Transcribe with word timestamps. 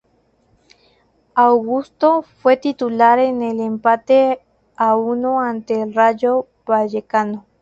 Augusto 1.35 2.23
fue 2.23 2.57
titular 2.57 3.19
en 3.19 3.43
el 3.43 3.59
empate 3.59 4.39
a 4.75 4.95
uno 4.95 5.41
ante 5.41 5.79
el 5.83 5.93
Rayo 5.93 6.47
Vallecano. 6.65 7.45